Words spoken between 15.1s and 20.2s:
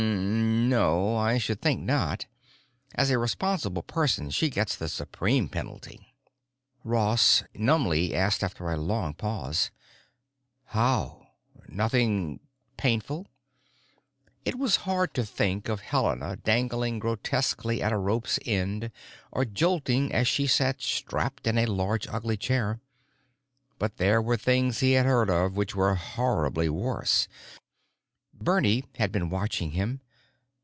to think of Helena dangling grotesquely at a rope's end or jolting